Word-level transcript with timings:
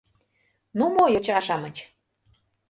—Ну 0.77 0.85
мо, 0.95 1.05
йоча-шамыч... 1.13 1.77